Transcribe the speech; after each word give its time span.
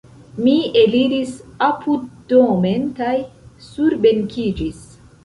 Mi 0.43 0.53
eliris 0.83 1.33
apuddomen 1.67 2.87
kaj 3.01 3.13
surbenkiĝis. 3.67 4.81